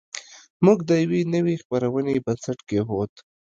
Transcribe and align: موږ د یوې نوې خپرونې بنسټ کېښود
موږ 0.65 0.79
د 0.89 0.91
یوې 1.03 1.21
نوې 1.33 1.55
خپرونې 1.63 2.15
بنسټ 2.25 2.59
کېښود 2.67 3.13